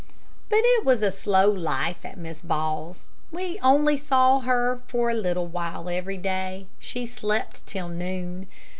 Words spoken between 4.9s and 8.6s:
a little while every day. She slept till noon.